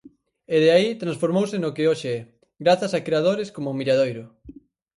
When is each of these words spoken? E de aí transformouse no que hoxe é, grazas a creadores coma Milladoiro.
E 0.55 0.57
de 0.63 0.69
aí 0.75 0.89
transformouse 1.03 1.57
no 1.59 1.73
que 1.75 1.87
hoxe 1.89 2.07
é, 2.17 2.19
grazas 2.63 2.91
a 2.97 2.99
creadores 3.07 3.49
coma 3.55 3.77
Milladoiro. 3.77 4.23